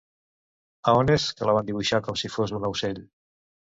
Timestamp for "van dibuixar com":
1.59-2.21